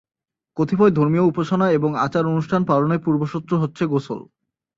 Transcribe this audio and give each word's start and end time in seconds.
কথিপয় 0.57 0.91
ধর্মীয় 0.91 1.25
উপাসনা 1.25 1.67
এবং 1.71 1.91
আচার-আনুষ্ঠান 1.97 2.61
পালনের 2.65 3.03
পূর্বশর্ত 3.05 3.51
হচ্ছে 3.53 3.83
গোসল। 3.85 4.19